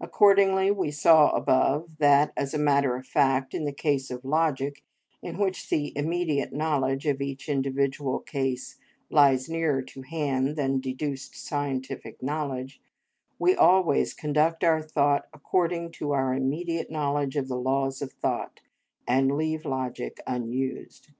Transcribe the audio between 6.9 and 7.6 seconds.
in each